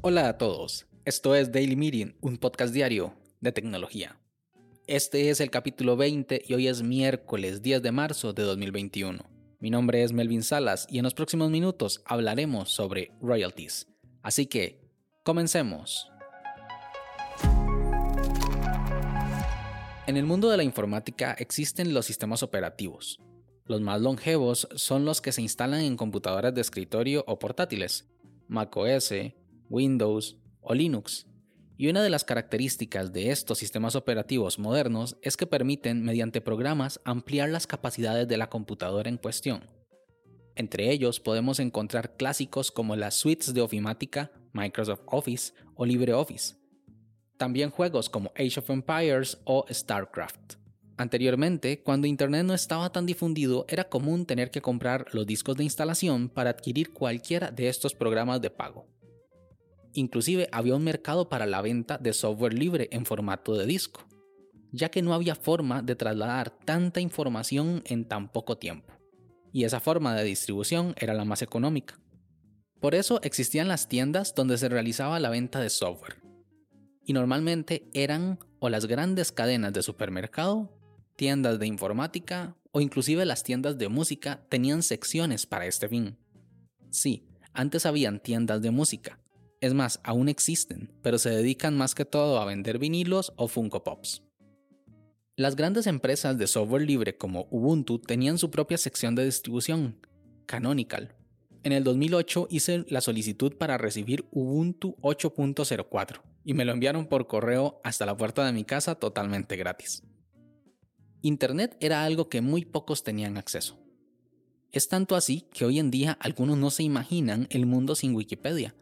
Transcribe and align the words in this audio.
Hola 0.00 0.28
a 0.28 0.38
todos, 0.38 0.86
esto 1.04 1.34
es 1.34 1.52
Daily 1.52 1.76
Meeting, 1.76 2.14
un 2.20 2.38
podcast 2.38 2.72
diario 2.72 3.14
de 3.40 3.52
tecnología. 3.52 4.18
Este 4.86 5.30
es 5.30 5.40
el 5.40 5.50
capítulo 5.50 5.96
20 5.96 6.42
y 6.46 6.54
hoy 6.54 6.68
es 6.68 6.82
miércoles 6.82 7.60
10 7.60 7.82
de 7.82 7.92
marzo 7.92 8.32
de 8.32 8.44
2021. 8.44 9.18
Mi 9.58 9.68
nombre 9.68 10.02
es 10.04 10.12
Melvin 10.12 10.42
Salas 10.42 10.86
y 10.88 10.98
en 10.98 11.04
los 11.04 11.12
próximos 11.12 11.50
minutos 11.50 12.02
hablaremos 12.06 12.70
sobre 12.70 13.10
royalties. 13.20 13.88
Así 14.22 14.46
que, 14.46 14.80
comencemos. 15.22 16.10
En 20.06 20.16
el 20.16 20.24
mundo 20.24 20.48
de 20.48 20.56
la 20.56 20.62
informática 20.62 21.32
existen 21.32 21.92
los 21.92 22.06
sistemas 22.06 22.42
operativos. 22.42 23.20
Los 23.66 23.80
más 23.80 24.00
longevos 24.00 24.68
son 24.76 25.04
los 25.04 25.20
que 25.20 25.32
se 25.32 25.42
instalan 25.42 25.80
en 25.80 25.96
computadoras 25.96 26.54
de 26.54 26.60
escritorio 26.60 27.24
o 27.26 27.38
portátiles, 27.38 28.08
macOS, 28.46 29.12
Windows 29.68 30.36
o 30.60 30.74
Linux. 30.74 31.26
Y 31.76 31.88
una 31.88 32.02
de 32.02 32.08
las 32.08 32.24
características 32.24 33.12
de 33.12 33.30
estos 33.30 33.58
sistemas 33.58 33.96
operativos 33.96 34.58
modernos 34.58 35.16
es 35.20 35.36
que 35.36 35.46
permiten, 35.46 36.02
mediante 36.04 36.40
programas, 36.40 37.00
ampliar 37.04 37.48
las 37.50 37.66
capacidades 37.66 38.28
de 38.28 38.36
la 38.36 38.48
computadora 38.48 39.10
en 39.10 39.18
cuestión. 39.18 39.68
Entre 40.54 40.90
ellos 40.90 41.20
podemos 41.20 41.58
encontrar 41.58 42.16
clásicos 42.16 42.70
como 42.70 42.96
las 42.96 43.14
suites 43.14 43.52
de 43.52 43.60
ofimática, 43.60 44.30
Microsoft 44.52 45.02
Office 45.06 45.52
o 45.74 45.84
LibreOffice. 45.84 46.54
También 47.36 47.70
juegos 47.70 48.08
como 48.08 48.32
Age 48.36 48.60
of 48.60 48.70
Empires 48.70 49.38
o 49.44 49.66
StarCraft. 49.70 50.54
Anteriormente, 50.98 51.82
cuando 51.82 52.06
Internet 52.06 52.46
no 52.46 52.54
estaba 52.54 52.90
tan 52.90 53.04
difundido, 53.04 53.66
era 53.68 53.84
común 53.84 54.24
tener 54.24 54.50
que 54.50 54.62
comprar 54.62 55.06
los 55.12 55.26
discos 55.26 55.56
de 55.56 55.64
instalación 55.64 56.30
para 56.30 56.50
adquirir 56.50 56.92
cualquiera 56.92 57.50
de 57.50 57.68
estos 57.68 57.94
programas 57.94 58.40
de 58.40 58.50
pago. 58.50 58.86
Inclusive 59.92 60.48
había 60.52 60.74
un 60.74 60.84
mercado 60.84 61.28
para 61.28 61.46
la 61.46 61.60
venta 61.60 61.98
de 61.98 62.12
software 62.12 62.54
libre 62.54 62.88
en 62.92 63.04
formato 63.04 63.54
de 63.54 63.66
disco, 63.66 64.06
ya 64.72 64.90
que 64.90 65.02
no 65.02 65.12
había 65.12 65.34
forma 65.34 65.82
de 65.82 65.96
trasladar 65.96 66.50
tanta 66.50 67.00
información 67.00 67.82
en 67.86 68.06
tan 68.06 68.32
poco 68.32 68.56
tiempo. 68.56 68.94
Y 69.52 69.64
esa 69.64 69.80
forma 69.80 70.14
de 70.14 70.24
distribución 70.24 70.94
era 70.98 71.14
la 71.14 71.24
más 71.24 71.42
económica. 71.42 71.98
Por 72.80 72.94
eso 72.94 73.20
existían 73.22 73.68
las 73.68 73.88
tiendas 73.88 74.34
donde 74.34 74.58
se 74.58 74.68
realizaba 74.68 75.18
la 75.18 75.30
venta 75.30 75.60
de 75.60 75.70
software. 75.70 76.22
Y 77.04 77.12
normalmente 77.12 77.88
eran 77.94 78.38
o 78.58 78.68
las 78.68 78.86
grandes 78.86 79.32
cadenas 79.32 79.72
de 79.72 79.82
supermercado, 79.82 80.75
tiendas 81.16 81.58
de 81.58 81.66
informática 81.66 82.56
o 82.70 82.80
inclusive 82.80 83.24
las 83.24 83.42
tiendas 83.42 83.78
de 83.78 83.88
música 83.88 84.46
tenían 84.48 84.82
secciones 84.82 85.46
para 85.46 85.66
este 85.66 85.88
fin. 85.88 86.16
Sí, 86.90 87.26
antes 87.52 87.86
habían 87.86 88.20
tiendas 88.20 88.62
de 88.62 88.70
música, 88.70 89.18
es 89.60 89.74
más, 89.74 90.00
aún 90.04 90.28
existen, 90.28 90.92
pero 91.02 91.18
se 91.18 91.30
dedican 91.30 91.76
más 91.76 91.94
que 91.94 92.04
todo 92.04 92.40
a 92.40 92.44
vender 92.44 92.78
vinilos 92.78 93.32
o 93.36 93.48
Funko 93.48 93.82
Pops. 93.82 94.22
Las 95.34 95.56
grandes 95.56 95.86
empresas 95.86 96.38
de 96.38 96.46
software 96.46 96.82
libre 96.82 97.16
como 97.16 97.46
Ubuntu 97.50 97.98
tenían 97.98 98.38
su 98.38 98.50
propia 98.50 98.78
sección 98.78 99.14
de 99.14 99.24
distribución, 99.24 99.98
Canonical. 100.46 101.14
En 101.62 101.72
el 101.72 101.84
2008 101.84 102.48
hice 102.50 102.84
la 102.88 103.00
solicitud 103.00 103.56
para 103.56 103.76
recibir 103.76 104.26
Ubuntu 104.30 104.96
8.04 105.00 106.20
y 106.44 106.54
me 106.54 106.64
lo 106.64 106.72
enviaron 106.72 107.06
por 107.06 107.26
correo 107.26 107.80
hasta 107.82 108.06
la 108.06 108.16
puerta 108.16 108.46
de 108.46 108.52
mi 108.52 108.64
casa 108.64 108.94
totalmente 108.94 109.56
gratis. 109.56 110.04
Internet 111.26 111.76
era 111.80 112.04
algo 112.04 112.28
que 112.28 112.40
muy 112.40 112.64
pocos 112.64 113.02
tenían 113.02 113.36
acceso. 113.36 113.78
Es 114.72 114.88
tanto 114.88 115.16
así 115.16 115.46
que 115.52 115.64
hoy 115.64 115.78
en 115.78 115.90
día 115.90 116.18
algunos 116.20 116.58
no 116.58 116.70
se 116.70 116.82
imaginan 116.82 117.46
el 117.50 117.66
mundo 117.66 117.94
sin 117.94 118.14
Wikipedia, 118.14 118.74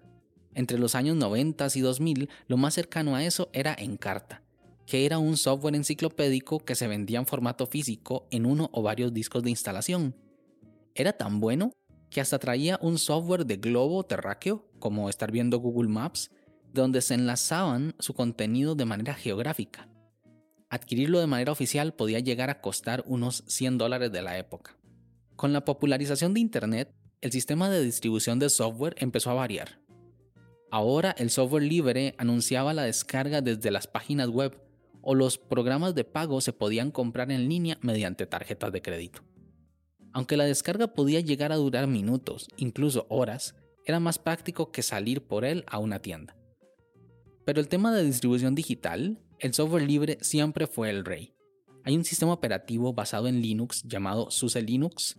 entre 0.54 0.78
los 0.78 0.94
años 0.94 1.16
90 1.16 1.66
y 1.74 1.80
2000, 1.80 2.30
lo 2.46 2.56
más 2.56 2.74
cercano 2.74 3.16
a 3.16 3.24
eso 3.24 3.50
era 3.52 3.74
Encarta, 3.76 4.42
que 4.86 5.04
era 5.04 5.18
un 5.18 5.36
software 5.36 5.74
enciclopédico 5.74 6.60
que 6.60 6.76
se 6.76 6.86
vendía 6.86 7.18
en 7.18 7.26
formato 7.26 7.66
físico 7.66 8.28
en 8.30 8.46
uno 8.46 8.70
o 8.72 8.82
varios 8.82 9.12
discos 9.12 9.42
de 9.42 9.50
instalación. 9.50 10.14
Era 10.94 11.12
tan 11.12 11.40
bueno 11.40 11.72
que 12.08 12.20
hasta 12.20 12.38
traía 12.38 12.78
un 12.80 12.98
software 12.98 13.44
de 13.46 13.56
globo 13.56 14.04
terráqueo, 14.04 14.64
como 14.78 15.08
estar 15.08 15.32
viendo 15.32 15.58
Google 15.58 15.88
Maps, 15.88 16.30
donde 16.72 17.02
se 17.02 17.14
enlazaban 17.14 17.94
su 17.98 18.14
contenido 18.14 18.76
de 18.76 18.84
manera 18.84 19.14
geográfica. 19.14 19.88
Adquirirlo 20.74 21.20
de 21.20 21.28
manera 21.28 21.52
oficial 21.52 21.94
podía 21.94 22.18
llegar 22.18 22.50
a 22.50 22.60
costar 22.60 23.04
unos 23.06 23.44
100 23.46 23.78
dólares 23.78 24.10
de 24.10 24.22
la 24.22 24.38
época. 24.38 24.76
Con 25.36 25.52
la 25.52 25.64
popularización 25.64 26.34
de 26.34 26.40
Internet, 26.40 26.92
el 27.20 27.30
sistema 27.30 27.70
de 27.70 27.80
distribución 27.80 28.40
de 28.40 28.50
software 28.50 28.96
empezó 28.98 29.30
a 29.30 29.34
variar. 29.34 29.78
Ahora 30.72 31.14
el 31.16 31.30
software 31.30 31.62
libre 31.62 32.16
anunciaba 32.18 32.74
la 32.74 32.82
descarga 32.82 33.40
desde 33.40 33.70
las 33.70 33.86
páginas 33.86 34.30
web 34.30 34.60
o 35.00 35.14
los 35.14 35.38
programas 35.38 35.94
de 35.94 36.02
pago 36.02 36.40
se 36.40 36.52
podían 36.52 36.90
comprar 36.90 37.30
en 37.30 37.48
línea 37.48 37.78
mediante 37.80 38.26
tarjetas 38.26 38.72
de 38.72 38.82
crédito. 38.82 39.22
Aunque 40.12 40.36
la 40.36 40.42
descarga 40.42 40.88
podía 40.88 41.20
llegar 41.20 41.52
a 41.52 41.56
durar 41.56 41.86
minutos, 41.86 42.48
incluso 42.56 43.06
horas, 43.10 43.54
era 43.84 44.00
más 44.00 44.18
práctico 44.18 44.72
que 44.72 44.82
salir 44.82 45.22
por 45.22 45.44
él 45.44 45.64
a 45.68 45.78
una 45.78 46.00
tienda. 46.00 46.36
Pero 47.44 47.60
el 47.60 47.68
tema 47.68 47.94
de 47.94 48.02
distribución 48.02 48.56
digital, 48.56 49.20
el 49.38 49.54
software 49.54 49.82
libre 49.82 50.18
siempre 50.20 50.66
fue 50.66 50.90
el 50.90 51.04
rey. 51.04 51.34
Hay 51.84 51.96
un 51.96 52.04
sistema 52.04 52.32
operativo 52.32 52.92
basado 52.92 53.28
en 53.28 53.42
Linux 53.42 53.82
llamado 53.84 54.30
SUSE 54.30 54.62
Linux 54.62 55.16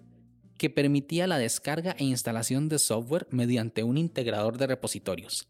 que 0.57 0.69
permitía 0.69 1.27
la 1.27 1.37
descarga 1.37 1.95
e 1.99 2.05
instalación 2.05 2.69
de 2.69 2.79
software 2.79 3.27
mediante 3.29 3.83
un 3.83 3.97
integrador 3.97 4.57
de 4.57 4.67
repositorios, 4.67 5.47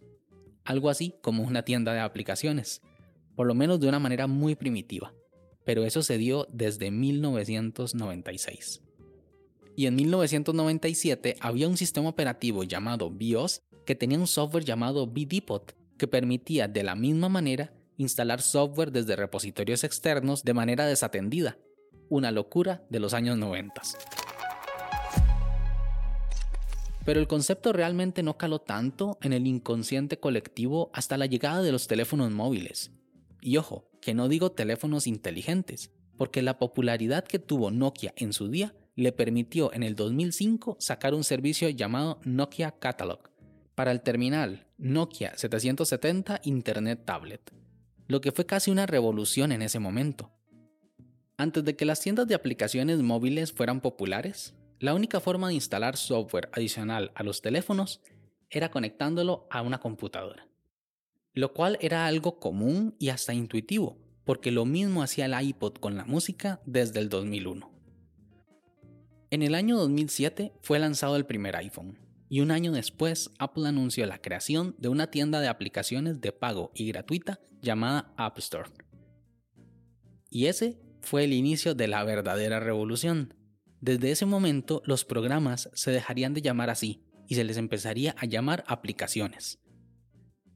algo 0.63 0.89
así 0.89 1.15
como 1.21 1.43
una 1.43 1.63
tienda 1.63 1.93
de 1.93 1.99
aplicaciones, 1.99 2.81
por 3.35 3.45
lo 3.47 3.53
menos 3.53 3.79
de 3.79 3.87
una 3.87 3.99
manera 3.99 4.27
muy 4.27 4.55
primitiva, 4.55 5.13
pero 5.63 5.83
eso 5.83 6.01
se 6.01 6.17
dio 6.17 6.47
desde 6.51 6.89
1996. 6.91 8.81
Y 9.75 9.85
en 9.87 9.95
1997 9.95 11.35
había 11.39 11.67
un 11.67 11.77
sistema 11.77 12.09
operativo 12.09 12.63
llamado 12.63 13.11
BIOS 13.11 13.61
que 13.85 13.95
tenía 13.95 14.17
un 14.17 14.27
software 14.27 14.65
llamado 14.65 15.05
BDPOT 15.05 15.73
que 15.97 16.07
permitía 16.07 16.67
de 16.67 16.83
la 16.83 16.95
misma 16.95 17.29
manera 17.29 17.73
instalar 17.97 18.41
software 18.41 18.91
desde 18.91 19.15
repositorios 19.15 19.83
externos 19.83 20.43
de 20.43 20.53
manera 20.53 20.85
desatendida, 20.85 21.57
una 22.09 22.31
locura 22.31 22.83
de 22.89 22.99
los 22.99 23.13
años 23.13 23.37
90. 23.37 23.81
Pero 27.05 27.19
el 27.19 27.27
concepto 27.27 27.71
realmente 27.71 28.23
no 28.23 28.37
caló 28.37 28.59
tanto 28.59 29.17
en 29.21 29.31
el 29.33 29.45
inconsciente 29.45 30.19
colectivo 30.19 30.89
hasta 30.93 31.17
la 31.17 31.27
llegada 31.27 31.61
de 31.61 31.71
los 31.71 31.87
teléfonos 31.87 32.31
móviles. 32.31 32.91
Y 33.41 33.57
ojo, 33.57 33.91
que 34.01 34.15
no 34.15 34.27
digo 34.27 34.51
teléfonos 34.51 35.05
inteligentes, 35.05 35.91
porque 36.17 36.41
la 36.41 36.57
popularidad 36.57 37.23
que 37.23 37.39
tuvo 37.39 37.69
Nokia 37.69 38.13
en 38.17 38.33
su 38.33 38.49
día 38.49 38.73
le 38.95 39.11
permitió 39.11 39.73
en 39.73 39.83
el 39.83 39.95
2005 39.95 40.77
sacar 40.79 41.13
un 41.13 41.23
servicio 41.23 41.69
llamado 41.69 42.19
Nokia 42.23 42.71
Catalog 42.71 43.29
para 43.75 43.91
el 43.91 44.01
terminal 44.01 44.67
Nokia 44.77 45.33
770 45.35 46.41
Internet 46.43 47.03
Tablet, 47.05 47.51
lo 48.07 48.21
que 48.21 48.31
fue 48.31 48.45
casi 48.45 48.71
una 48.71 48.85
revolución 48.85 49.51
en 49.51 49.61
ese 49.61 49.79
momento. 49.79 50.31
Antes 51.37 51.63
de 51.65 51.75
que 51.75 51.85
las 51.85 51.99
tiendas 51.99 52.27
de 52.27 52.35
aplicaciones 52.35 52.99
móviles 52.99 53.51
fueran 53.51 53.81
populares, 53.81 54.53
la 54.79 54.93
única 54.93 55.19
forma 55.19 55.47
de 55.47 55.55
instalar 55.55 55.97
software 55.97 56.49
adicional 56.53 57.11
a 57.15 57.23
los 57.23 57.41
teléfonos 57.41 58.01
era 58.49 58.71
conectándolo 58.71 59.47
a 59.49 59.61
una 59.61 59.79
computadora, 59.79 60.47
lo 61.33 61.53
cual 61.53 61.77
era 61.81 62.05
algo 62.05 62.39
común 62.39 62.95
y 62.99 63.09
hasta 63.09 63.33
intuitivo, 63.33 63.97
porque 64.23 64.51
lo 64.51 64.65
mismo 64.65 65.01
hacía 65.01 65.25
el 65.25 65.47
iPod 65.47 65.73
con 65.73 65.97
la 65.97 66.05
música 66.05 66.61
desde 66.65 66.99
el 66.99 67.09
2001. 67.09 67.71
En 69.31 69.41
el 69.41 69.55
año 69.55 69.77
2007 69.77 70.53
fue 70.61 70.79
lanzado 70.79 71.15
el 71.15 71.25
primer 71.25 71.55
iPhone, 71.55 71.99
y 72.29 72.41
un 72.41 72.51
año 72.51 72.71
después 72.71 73.31
Apple 73.39 73.67
anunció 73.67 74.05
la 74.05 74.21
creación 74.21 74.75
de 74.77 74.89
una 74.89 75.11
tienda 75.11 75.41
de 75.41 75.47
aplicaciones 75.47 76.21
de 76.21 76.31
pago 76.31 76.71
y 76.73 76.87
gratuita 76.87 77.39
llamada 77.61 78.13
App 78.17 78.37
Store. 78.39 78.69
Y 80.29 80.47
ese 80.47 80.79
fue 81.01 81.23
el 81.23 81.33
inicio 81.33 81.75
de 81.75 81.87
la 81.87 82.03
verdadera 82.03 82.59
revolución, 82.59 83.33
desde 83.81 84.09
ese 84.09 84.25
momento 84.25 84.81
los 84.85 85.05
programas 85.05 85.69
se 85.73 85.91
dejarían 85.91 86.33
de 86.33 86.41
llamar 86.41 86.71
así 86.71 87.03
y 87.27 87.35
se 87.35 87.43
les 87.43 87.57
empezaría 87.57 88.15
a 88.17 88.25
llamar 88.25 88.63
aplicaciones. 88.67 89.59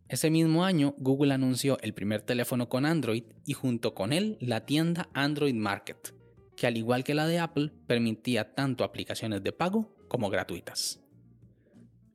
Ese 0.07 0.31
mismo 0.31 0.65
año 0.65 0.95
Google 0.97 1.35
anunció 1.35 1.77
el 1.81 1.93
primer 1.93 2.23
teléfono 2.23 2.69
con 2.69 2.87
Android 2.87 3.25
y 3.45 3.53
junto 3.53 3.93
con 3.93 4.13
él 4.13 4.37
la 4.41 4.65
tienda 4.65 5.09
Android 5.13 5.53
Market, 5.53 6.15
que 6.57 6.65
al 6.65 6.77
igual 6.77 7.03
que 7.03 7.13
la 7.13 7.27
de 7.27 7.37
Apple 7.37 7.71
permitía 7.85 8.55
tanto 8.55 8.83
aplicaciones 8.83 9.43
de 9.43 9.51
pago 9.51 9.95
como 10.07 10.31
gratuitas. 10.31 10.99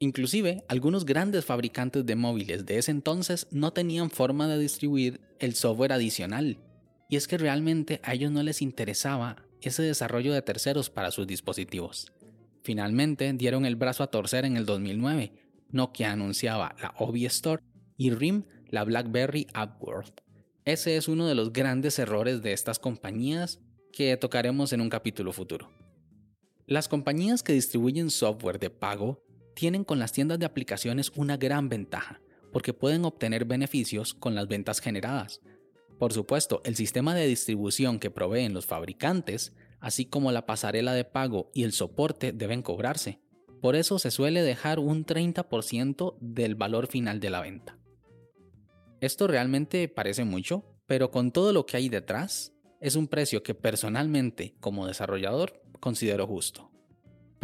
Inclusive, 0.05 0.65
algunos 0.69 1.07
grandes 1.07 1.47
fabricantes 1.47 2.05
de 2.05 2.15
móviles 2.15 2.67
de 2.67 2.77
ese 2.77 2.91
entonces 2.91 3.47
no 3.51 3.73
tenían 3.73 4.11
forma 4.11 4.47
de 4.47 4.59
distribuir 4.59 5.23
el 5.39 5.55
software 5.55 5.95
adicional, 5.95 6.59
y 7.09 7.17
es 7.17 7.27
que 7.27 7.39
realmente 7.39 8.01
a 8.03 8.13
ellos 8.13 8.31
no 8.31 8.43
les 8.43 8.61
interesaba 8.61 9.47
ese 9.63 9.83
desarrollo 9.83 10.35
de 10.35 10.43
terceros 10.43 10.91
para 10.91 11.11
sus 11.11 11.27
dispositivos. 11.27 12.13
Finalmente 12.63 13.33
dieron 13.33 13.65
el 13.65 13.77
brazo 13.77 14.03
a 14.03 14.09
torcer 14.09 14.45
en 14.45 14.59
el 14.59 14.67
2009. 14.67 15.33
Nokia 15.71 16.13
anunciaba 16.13 16.77
la 16.83 16.93
Obi 16.99 17.25
Store 17.25 17.63
y 17.97 18.11
RIM 18.11 18.45
la 18.69 18.85
BlackBerry 18.85 19.47
App 19.55 19.83
World. 19.83 20.21
Ese 20.67 20.99
es 20.99 21.09
uno 21.09 21.27
de 21.27 21.35
los 21.35 21.51
grandes 21.51 21.99
errores 21.99 22.43
de 22.43 22.53
estas 22.53 22.79
compañías 22.79 23.59
que 23.91 24.19
tocaremos 24.19 24.75
en 24.75 24.83
un 24.83 24.91
capítulo 24.91 25.33
futuro. 25.33 25.71
Las 26.67 26.89
compañías 26.89 27.43
que 27.43 27.55
distribuyen 27.55 28.11
software 28.11 28.59
de 28.59 28.69
pago 28.69 29.25
tienen 29.55 29.85
con 29.85 29.99
las 29.99 30.13
tiendas 30.13 30.39
de 30.39 30.47
aplicaciones 30.47 31.13
una 31.17 31.37
gran 31.37 31.69
ventaja, 31.69 32.21
porque 32.53 32.75
pueden 32.75 33.05
obtener 33.05 33.45
beneficios 33.45 34.15
con 34.15 34.35
las 34.35 34.49
ventas 34.49 34.81
generadas. 34.81 35.41
Por 35.99 36.13
supuesto, 36.13 36.61
el 36.65 36.77
sistema 36.77 37.15
de 37.15 37.27
distribución 37.27 37.99
que 37.99 38.11
proveen 38.11 38.53
los 38.53 38.67
fabricantes, 38.67 39.55
así 39.81 40.07
como 40.07 40.33
la 40.33 40.47
pasarela 40.47 40.93
de 40.93 41.05
pago 41.05 41.51
y 41.55 41.63
el 41.63 41.73
soporte 41.73 42.33
deben 42.33 42.63
cobrarse. 42.63 43.21
Por 43.61 43.77
eso 43.77 43.99
se 43.99 44.11
suele 44.11 44.43
dejar 44.43 44.79
un 44.79 45.07
30% 45.07 46.17
del 46.21 46.55
valor 46.55 46.87
final 46.87 47.21
de 47.21 47.31
la 47.31 47.41
venta. 47.41 47.79
Esto 49.01 49.27
realmente 49.27 49.89
parece 49.89 50.25
mucho, 50.25 50.65
pero 50.87 51.11
con 51.11 51.33
todo 51.33 51.53
lo 51.53 51.65
que 51.65 51.77
hay 51.77 51.89
detrás, 51.89 52.53
es 52.81 52.97
un 52.97 53.09
precio 53.09 53.43
que 53.43 53.55
personalmente, 53.55 54.55
como 54.61 54.87
desarrollador, 54.87 55.63
considero 55.81 56.27
justo. 56.27 56.74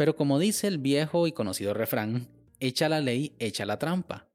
Pero 0.01 0.15
como 0.15 0.39
dice 0.39 0.65
el 0.65 0.79
viejo 0.79 1.27
y 1.27 1.31
conocido 1.31 1.75
refrán, 1.75 2.27
echa 2.59 2.89
la 2.89 3.01
ley, 3.01 3.35
echa 3.37 3.67
la 3.67 3.77
trampa. 3.77 4.27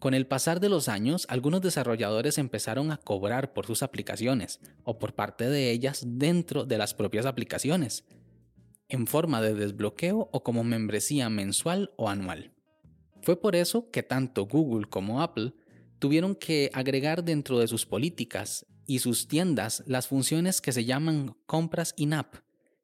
Con 0.00 0.14
el 0.14 0.26
pasar 0.26 0.58
de 0.58 0.68
los 0.68 0.88
años, 0.88 1.26
algunos 1.28 1.60
desarrolladores 1.60 2.38
empezaron 2.38 2.90
a 2.90 2.96
cobrar 2.96 3.52
por 3.52 3.64
sus 3.64 3.84
aplicaciones 3.84 4.58
o 4.82 4.98
por 4.98 5.14
parte 5.14 5.48
de 5.48 5.70
ellas 5.70 6.02
dentro 6.04 6.64
de 6.64 6.76
las 6.76 6.92
propias 6.92 7.24
aplicaciones, 7.24 8.04
en 8.88 9.06
forma 9.06 9.40
de 9.40 9.54
desbloqueo 9.54 10.28
o 10.32 10.42
como 10.42 10.64
membresía 10.64 11.30
mensual 11.30 11.92
o 11.96 12.08
anual. 12.08 12.50
Fue 13.22 13.40
por 13.40 13.54
eso 13.54 13.92
que 13.92 14.02
tanto 14.02 14.46
Google 14.46 14.88
como 14.88 15.22
Apple 15.22 15.52
tuvieron 16.00 16.34
que 16.34 16.68
agregar 16.74 17.22
dentro 17.22 17.60
de 17.60 17.68
sus 17.68 17.86
políticas 17.86 18.66
y 18.88 18.98
sus 18.98 19.28
tiendas 19.28 19.84
las 19.86 20.08
funciones 20.08 20.60
que 20.60 20.72
se 20.72 20.84
llaman 20.84 21.36
compras 21.46 21.94
in-app, 21.96 22.34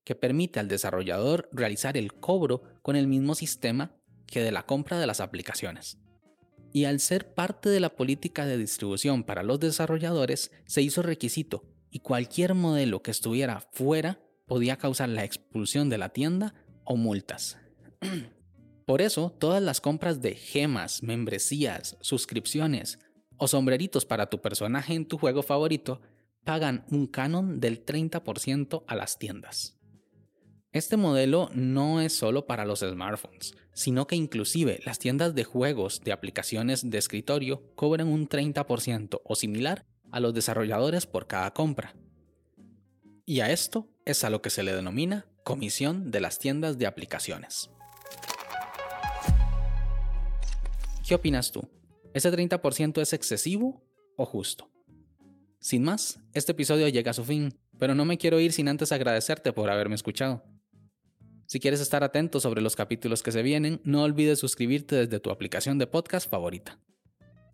que 0.08 0.14
permite 0.14 0.58
al 0.58 0.68
desarrollador 0.68 1.50
realizar 1.52 1.98
el 1.98 2.14
cobro 2.14 2.62
con 2.80 2.96
el 2.96 3.06
mismo 3.06 3.34
sistema 3.34 3.94
que 4.26 4.40
de 4.40 4.52
la 4.52 4.64
compra 4.64 4.98
de 4.98 5.06
las 5.06 5.20
aplicaciones. 5.20 5.98
Y 6.72 6.86
al 6.86 6.98
ser 7.00 7.34
parte 7.34 7.68
de 7.68 7.78
la 7.78 7.94
política 7.94 8.46
de 8.46 8.56
distribución 8.56 9.22
para 9.22 9.42
los 9.42 9.60
desarrolladores, 9.60 10.50
se 10.64 10.80
hizo 10.80 11.02
requisito 11.02 11.66
y 11.90 11.98
cualquier 11.98 12.54
modelo 12.54 13.02
que 13.02 13.10
estuviera 13.10 13.60
fuera 13.72 14.18
podía 14.46 14.78
causar 14.78 15.10
la 15.10 15.24
expulsión 15.24 15.90
de 15.90 15.98
la 15.98 16.08
tienda 16.08 16.54
o 16.84 16.96
multas. 16.96 17.58
Por 18.86 19.02
eso, 19.02 19.36
todas 19.38 19.62
las 19.62 19.82
compras 19.82 20.22
de 20.22 20.36
gemas, 20.36 21.02
membresías, 21.02 21.98
suscripciones 22.00 22.98
o 23.36 23.46
sombreritos 23.46 24.06
para 24.06 24.30
tu 24.30 24.40
personaje 24.40 24.94
en 24.94 25.06
tu 25.06 25.18
juego 25.18 25.42
favorito 25.42 26.00
pagan 26.44 26.86
un 26.90 27.08
canon 27.08 27.60
del 27.60 27.84
30% 27.84 28.84
a 28.86 28.96
las 28.96 29.18
tiendas. 29.18 29.77
Este 30.72 30.98
modelo 30.98 31.48
no 31.54 32.02
es 32.02 32.12
solo 32.12 32.46
para 32.46 32.66
los 32.66 32.80
smartphones, 32.80 33.54
sino 33.72 34.06
que 34.06 34.16
inclusive 34.16 34.80
las 34.84 34.98
tiendas 34.98 35.34
de 35.34 35.44
juegos 35.44 36.02
de 36.04 36.12
aplicaciones 36.12 36.90
de 36.90 36.98
escritorio 36.98 37.62
cobran 37.74 38.08
un 38.08 38.28
30% 38.28 39.22
o 39.24 39.34
similar 39.34 39.86
a 40.12 40.20
los 40.20 40.34
desarrolladores 40.34 41.06
por 41.06 41.26
cada 41.26 41.54
compra. 41.54 41.96
Y 43.24 43.40
a 43.40 43.50
esto 43.50 43.88
es 44.04 44.24
a 44.24 44.30
lo 44.30 44.42
que 44.42 44.50
se 44.50 44.62
le 44.62 44.74
denomina 44.74 45.26
comisión 45.42 46.10
de 46.10 46.20
las 46.20 46.38
tiendas 46.38 46.76
de 46.76 46.86
aplicaciones. 46.86 47.70
¿Qué 51.06 51.14
opinas 51.14 51.50
tú? 51.50 51.66
¿Ese 52.12 52.30
30% 52.30 53.00
es 53.00 53.14
excesivo 53.14 53.82
o 54.16 54.26
justo? 54.26 54.70
Sin 55.60 55.82
más, 55.82 56.20
este 56.34 56.52
episodio 56.52 56.88
llega 56.88 57.12
a 57.12 57.14
su 57.14 57.24
fin, 57.24 57.58
pero 57.78 57.94
no 57.94 58.04
me 58.04 58.18
quiero 58.18 58.38
ir 58.38 58.52
sin 58.52 58.68
antes 58.68 58.92
agradecerte 58.92 59.54
por 59.54 59.70
haberme 59.70 59.94
escuchado. 59.94 60.44
Si 61.48 61.60
quieres 61.60 61.80
estar 61.80 62.04
atento 62.04 62.40
sobre 62.40 62.60
los 62.60 62.76
capítulos 62.76 63.22
que 63.22 63.32
se 63.32 63.40
vienen, 63.40 63.80
no 63.82 64.02
olvides 64.02 64.38
suscribirte 64.38 64.96
desde 64.96 65.18
tu 65.18 65.30
aplicación 65.30 65.78
de 65.78 65.86
podcast 65.86 66.28
favorita. 66.28 66.78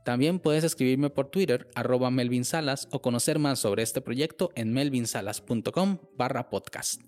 También 0.05 0.41
puedes 0.41 0.65
escribirme 0.65 1.11
por 1.11 1.31
Twitter, 1.31 1.71
arroba 1.77 2.11
Melvin 2.11 2.45
Salas, 2.45 2.89
o 2.91 3.01
conocer 3.01 3.39
más 3.39 3.61
sobre 3.61 3.85
este 3.85 4.01
proyecto 4.01 4.51
en 4.57 4.73
melvinsalas.com 4.73 5.99
barra 6.17 6.51
podcast. 6.51 7.03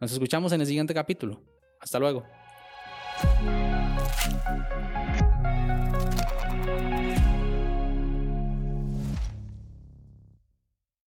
Nos 0.00 0.12
escuchamos 0.12 0.52
en 0.52 0.62
el 0.62 0.66
siguiente 0.66 0.94
capítulo. 0.94 1.42
Hasta 1.78 1.98
luego. 1.98 2.24